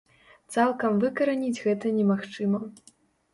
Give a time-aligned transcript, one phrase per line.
[0.53, 2.59] Цалкам выкараніць гэта немагчыма.